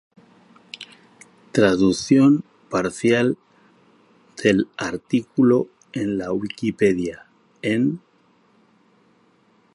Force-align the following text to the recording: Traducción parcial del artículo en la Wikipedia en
Traducción 1.51 2.43
parcial 2.71 3.37
del 4.41 4.67
artículo 4.75 5.67
en 5.93 6.17
la 6.17 6.31
Wikipedia 6.31 7.27
en 7.61 8.01